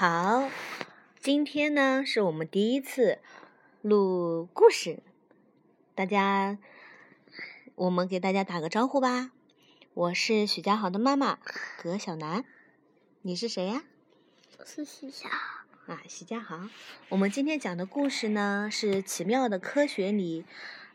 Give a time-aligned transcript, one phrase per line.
[0.00, 0.48] 好，
[1.18, 3.18] 今天呢是我们第一次
[3.82, 5.02] 录故事，
[5.96, 6.56] 大家，
[7.74, 9.32] 我们给大家打个招呼吧。
[9.94, 11.40] 我是许家豪的妈妈
[11.82, 12.44] 葛小楠，
[13.22, 13.82] 你是谁呀？
[14.60, 15.92] 我是许家豪。
[15.92, 16.68] 啊，许家豪。
[17.08, 20.44] 我们今天讲的故事呢是《奇妙的科学》里，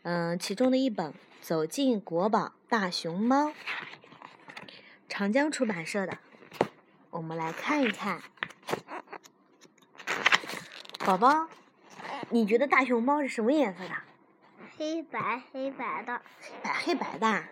[0.04, 1.12] 嗯，其中的一本
[1.42, 3.48] 《走进国宝大熊猫》，
[5.10, 6.16] 长江出版社的。
[7.10, 8.22] 我们来看一看。
[11.04, 11.48] 宝宝，
[12.30, 13.90] 你觉得大熊猫是什么颜色的？
[14.78, 16.22] 黑白黑白的。
[16.40, 17.44] 黑白黑白的。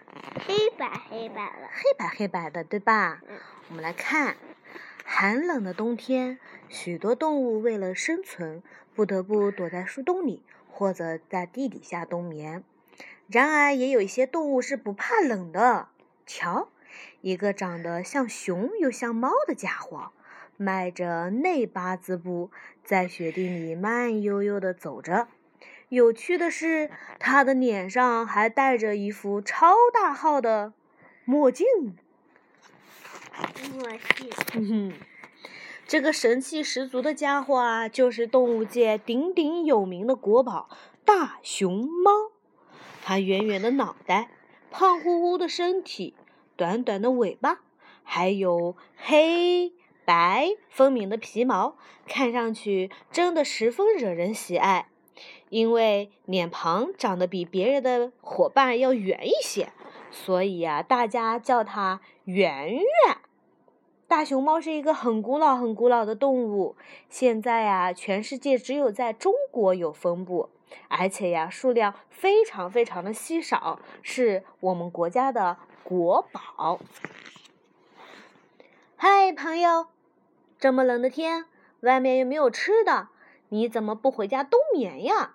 [0.47, 1.69] 黑白黑白的。
[1.71, 3.21] 黑白黑白的，对吧？
[3.29, 3.39] 嗯。
[3.69, 4.39] 我们来看，
[5.05, 6.39] 寒冷的冬天，
[6.71, 8.63] 许多动物为了生存，
[8.95, 12.65] 不得不躲在树洞里或者在地底下冬眠。
[13.27, 15.89] 然而，也有一些动物是不怕冷的。
[16.25, 16.71] 瞧，
[17.21, 20.13] 一个长得像熊又像猫的家伙。
[20.63, 22.51] 迈着内八字步，
[22.85, 25.29] 在雪地里慢悠悠地走着。
[25.89, 30.73] 有趣的是，他的脸上还戴着一副超大号的
[31.27, 31.67] 墨镜。
[33.75, 34.31] 墨镜。
[34.55, 34.93] 哼哼，
[35.87, 40.71] 这个神气十足的家伙啊，就是动物界鼎鼎有名的国宝——
[41.05, 42.31] 大熊猫。
[43.03, 44.31] 它圆圆的脑袋，
[44.71, 46.15] 胖乎乎的身体，
[46.57, 47.61] 短短的尾巴，
[48.03, 49.73] 还有黑。
[50.13, 51.75] 白分明的皮毛，
[52.07, 54.89] 看上去真的十分惹人喜爱。
[55.49, 59.73] 因为脸庞长得比别人的伙伴要圆一些，
[60.11, 62.85] 所以呀，大家叫它圆圆。
[64.07, 66.77] 大熊猫是一个很古老、很古老的动物，
[67.09, 70.51] 现在呀，全世界只有在中国有分布，
[70.89, 76.81] 而且呀，数量非常非常的稀少，是我们国家的国宝。
[78.95, 79.87] 嗨，朋友，
[80.63, 81.47] 这么冷的天，
[81.81, 83.09] 外面又没有吃的，
[83.49, 85.35] 你怎么不回家冬眠呀？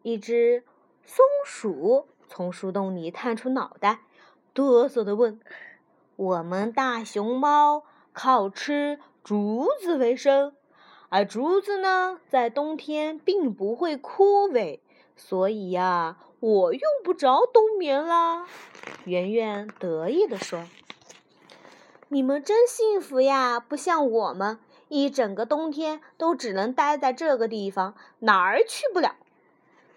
[0.00, 0.64] 一只
[1.04, 3.98] 松鼠从树洞里探出脑袋，
[4.54, 5.38] 哆嗦地问
[6.16, 7.82] ：“我们大熊猫
[8.14, 10.54] 靠吃竹子为生，
[11.10, 14.80] 而竹子呢，在冬天并不会枯萎，
[15.14, 18.46] 所以呀，我用不着冬眠啦。”
[19.04, 20.64] 圆圆得意地说。
[22.08, 29.16] 你们真幸福呀，不像我们，一整个冬天都只能待在这个地方，哪儿去不了。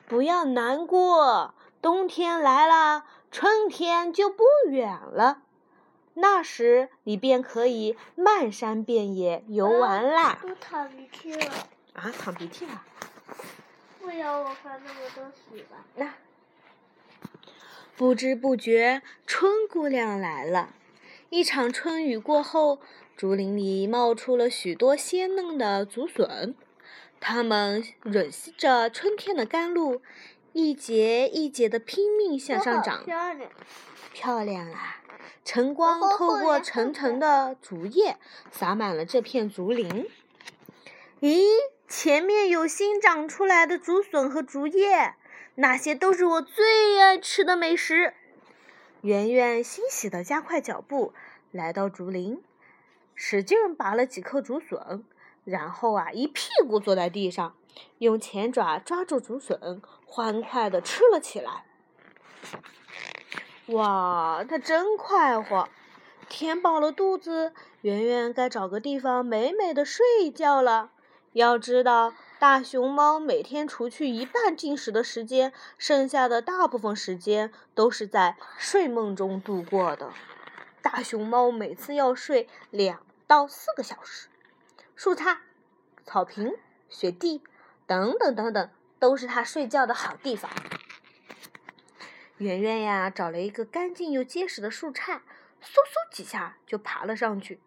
[0.07, 1.53] 不要难过，
[1.83, 5.43] 冬天来了，春天就不远了，
[6.15, 10.39] 那时你便可以漫山遍野游玩啦。
[10.41, 11.53] 都淌鼻涕了。
[11.93, 12.83] 啊，淌鼻涕了。
[14.01, 15.77] 不要我喝那么多水吧。
[15.93, 16.11] 那，
[17.95, 20.69] 不知不觉，春姑娘来了。
[21.29, 22.79] 一场春雨过后，
[23.15, 26.55] 竹林里冒出了许多鲜嫩的竹笋，
[27.19, 30.01] 它们吮吸着春天的甘露，
[30.53, 33.03] 一节一节的拼命向上长。
[33.03, 33.51] 漂亮，
[34.11, 35.03] 漂亮啊！
[35.45, 38.17] 晨光透过层层的竹叶，
[38.51, 40.07] 洒满了这片竹林。
[41.21, 41.43] 咦，
[41.87, 45.13] 前面有新长出来的竹笋和竹叶，
[45.55, 48.15] 那些都是我最爱吃的美食。
[49.01, 51.13] 圆圆欣喜地加快脚步，
[51.51, 52.43] 来到竹林，
[53.15, 55.03] 使劲拔了几颗竹笋，
[55.45, 57.55] 然后啊，一屁股坐在地上，
[57.99, 61.63] 用前爪抓住竹笋，欢快地吃了起来。
[63.67, 65.69] 哇，它真快活！
[66.27, 70.91] 填饱了肚子，圆圆该找个地方美美的睡一觉了。
[71.33, 72.13] 要知道。
[72.39, 80.13] 大熊猫每天除去一半进食的时间，剩下的大部分时间都是在睡梦中度过的。
[80.81, 84.29] 大熊猫每次要睡两到四个小时。
[84.95, 85.39] 树杈、
[86.05, 86.53] 草坪、
[86.87, 87.41] 雪地
[87.85, 88.69] 等等等等，
[88.99, 90.49] 都是它睡觉的好地方。
[92.37, 95.19] 圆圆呀，找了一个干净又结实的树杈，嗖
[95.61, 97.59] 嗖几下就爬了上去。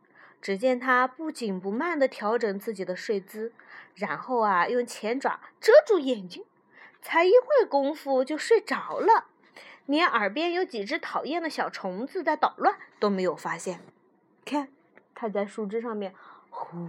[0.42, 3.52] 只见它不紧不慢地调整自己的睡姿，
[3.94, 6.44] 然后啊，用前爪遮住眼睛，
[7.00, 9.26] 才一会儿功夫就睡着了，
[9.86, 13.80] 连耳边有几只讨厌的小虫子在捣乱都没有发现。
[14.44, 14.68] 看，
[15.14, 16.12] 它在树枝上面
[16.50, 16.88] 呼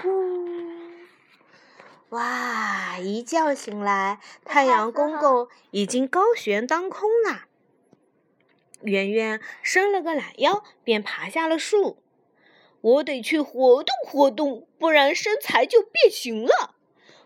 [0.00, 0.58] 呼，
[2.08, 2.98] 哇！
[2.98, 7.46] 一觉醒来，太阳公公已经高悬当空啦。
[8.80, 11.98] 圆圆伸了个懒腰，便爬下了树。
[12.86, 16.76] 我得去活动活动，不然身材就变形了。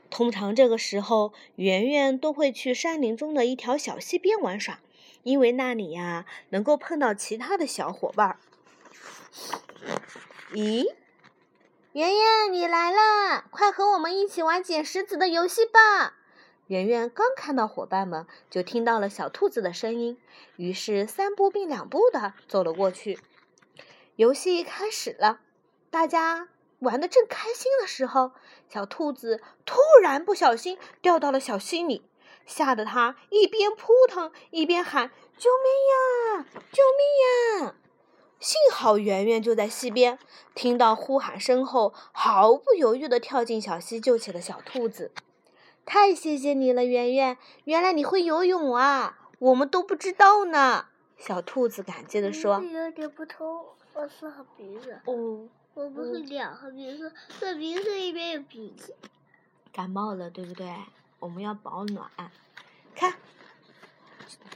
[0.08, 4.80] 通常这个时候，圆圆都会去山林中的一条小溪边玩耍，
[5.22, 8.38] 因为那里呀能够碰到其他的小伙伴。
[10.52, 10.86] 咦，
[11.92, 13.44] 圆圆，你来啦！
[13.50, 16.14] 快和我们一起玩捡石子的游戏吧！
[16.68, 20.16] 圆圆刚看到伙伴们，就听到了小兔子的声音，
[20.56, 23.18] 于是三步并两步的走了过去。
[24.16, 25.40] 游戏开始了，
[25.90, 26.48] 大家
[26.78, 28.30] 玩的正开心的时候，
[28.68, 32.02] 小兔子突然不小心掉到了小溪里，
[32.46, 36.46] 吓得它一边扑腾一边喊：“救命呀！
[36.72, 37.74] 救命呀！”
[38.38, 40.18] 幸好圆圆就在溪边，
[40.54, 45.12] 听到呼喊声后，毫不犹豫地跳进小溪，救起了小兔子。
[45.84, 47.36] 太谢谢你了，圆圆！
[47.64, 50.86] 原来你会游泳啊，我们都不知道呢。
[51.18, 55.00] 小兔子感激地说：“有点不通，我是和鼻子。
[55.04, 58.94] 哦，我不是两个鼻子，这鼻子里面有鼻涕。
[59.72, 60.74] 感冒了，对不对？
[61.20, 62.10] 我们要保暖。
[62.94, 63.14] 看，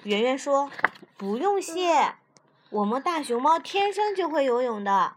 [0.02, 0.70] 圆圆说
[1.16, 2.14] ：“不用谢。”
[2.70, 5.14] 我们大熊猫天生就会游泳的，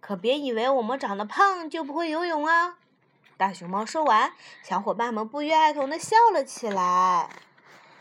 [0.00, 2.78] 可别以为我们长得胖就不会游泳啊！
[3.36, 4.32] 大熊猫说完，
[4.64, 7.30] 小伙伴们不约而同的笑了起来。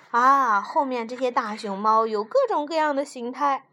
[0.10, 3.68] 啊，后面这些大熊猫有各种各样的形态，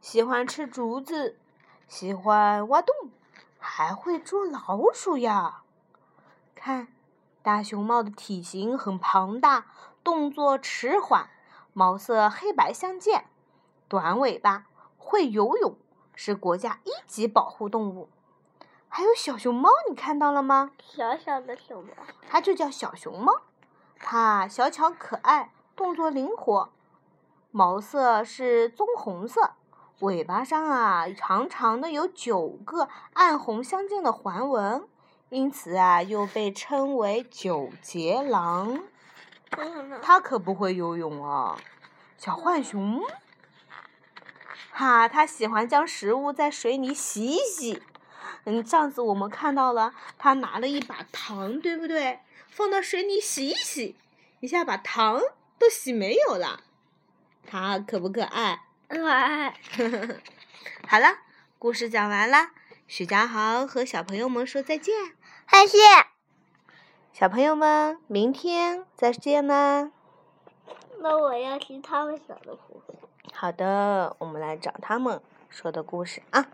[0.00, 1.36] 喜欢吃竹子，
[1.88, 2.94] 喜欢挖洞，
[3.58, 5.62] 还会捉老鼠呀！
[6.54, 6.88] 看，
[7.42, 9.66] 大熊猫的体型很庞大，
[10.02, 11.30] 动作迟缓，
[11.72, 13.26] 毛色黑白相间，
[13.88, 14.66] 短尾巴。
[14.98, 15.76] 会游泳，
[16.16, 18.08] 是国家一级保护动物。
[18.88, 20.72] 还有小熊猫，你看到了吗？
[20.82, 21.92] 小小的熊猫，
[22.28, 23.42] 它就叫小熊猫。
[24.00, 26.70] 它小巧可爱，动作灵活，
[27.52, 29.52] 毛色是棕红色，
[30.00, 34.86] 尾巴上啊长长的有九个暗红相间的环纹，
[35.30, 38.82] 因此啊又被称为九节狼。
[40.02, 41.56] 它可不会游泳啊，
[42.18, 43.02] 小浣熊。
[44.70, 47.82] 哈，它喜欢将食物在水里洗一洗。
[48.44, 52.20] 嗯，上次我们看到了，它拿了一把糖，对不对？
[52.50, 53.96] 放到水里洗一洗，
[54.40, 55.22] 一下把糖
[55.58, 56.60] 都洗没有了。
[57.46, 58.65] 它可不可爱？
[58.88, 59.54] 可爱。
[60.86, 61.18] 好了，
[61.58, 62.50] 故事讲完了，
[62.86, 64.94] 许家豪和小朋友们说再见。
[65.50, 65.80] 再见。
[67.12, 69.90] 小朋友们，明天再见啦。
[70.98, 72.98] 那我要听他们讲的故事。
[73.32, 76.48] 好的，我们来找他们说的故事啊。